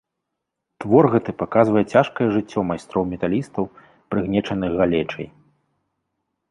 [0.83, 3.63] Твор гэты паказвае цяжкае жыццё майстроў-металістаў,
[4.15, 5.27] прыгнечаных галечай.